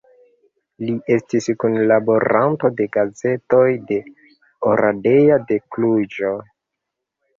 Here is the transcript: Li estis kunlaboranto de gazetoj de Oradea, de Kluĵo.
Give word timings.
Li 0.85 0.93
estis 1.15 1.47
kunlaboranto 1.63 2.71
de 2.81 2.87
gazetoj 2.97 3.61
de 3.93 4.01
Oradea, 4.73 5.41
de 5.53 5.61
Kluĵo. 5.77 6.33